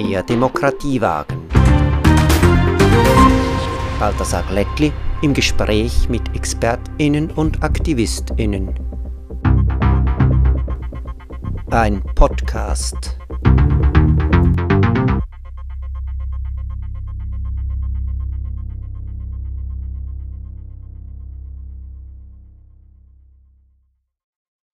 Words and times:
Mehr 0.00 0.22
Demokratie 0.22 1.00
wagen. 1.00 1.48
Balthasar 3.98 4.44
Glättli 4.44 4.92
im 5.22 5.34
Gespräch 5.34 6.08
mit 6.08 6.22
ExpertInnen 6.36 7.32
und 7.32 7.64
AktivistInnen. 7.64 8.78
Ein 11.72 12.00
Podcast 12.14 13.18